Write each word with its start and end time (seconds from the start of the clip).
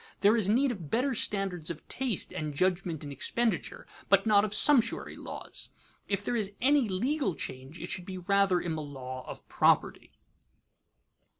There 0.21 0.35
is 0.35 0.49
need 0.49 0.71
of 0.71 0.89
better 0.89 1.13
standards 1.13 1.69
of 1.69 1.87
taste 1.87 2.33
and 2.33 2.55
judgment 2.55 3.03
in 3.03 3.11
expenditure, 3.11 3.85
but 4.09 4.25
not 4.25 4.43
of 4.43 4.51
sumptuary 4.51 5.15
laws. 5.15 5.69
If 6.07 6.25
there 6.25 6.35
is 6.35 6.53
any 6.59 6.89
legal 6.89 7.35
change, 7.35 7.79
it 7.79 7.87
should 7.87 8.07
be 8.07 8.17
rather 8.17 8.59
in 8.59 8.73
the 8.73 8.81
law 8.81 9.23
of 9.27 9.47
property. 9.47 10.11